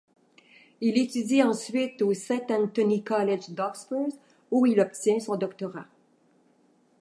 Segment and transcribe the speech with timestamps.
[0.81, 4.09] Il étudie ensuite au St Antony's College d'Oxford
[4.49, 5.85] où il obtient son doctorat.